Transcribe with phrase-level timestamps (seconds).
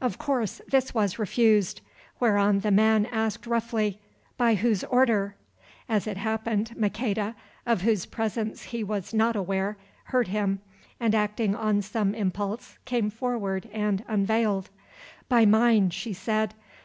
[0.00, 1.80] Of course, this was refused,
[2.20, 3.98] whereon the man asked roughly:
[4.36, 5.34] "By whose order?"
[5.88, 7.34] As it happened, Maqueda,
[7.66, 10.60] of whose presence he was not aware, heard him,
[11.00, 14.70] and acting on some impulse, came forward, and unveiled.
[15.28, 16.54] "By mine," she said.